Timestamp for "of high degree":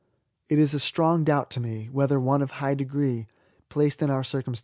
2.41-3.27